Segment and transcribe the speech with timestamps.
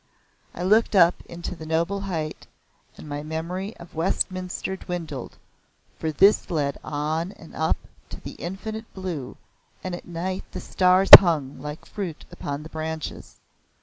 [0.55, 2.47] I looked up into the noble height
[2.97, 5.37] and my memory of Westminster dwindled,
[5.99, 7.77] for this led on and up
[8.09, 9.37] to the infinite blue,
[9.83, 13.41] and at night the stars hung like fruit upon the branches.